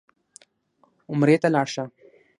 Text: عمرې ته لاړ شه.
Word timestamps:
عمرې 1.11 1.35
ته 1.41 1.47
لاړ 1.55 1.67
شه. 1.73 1.83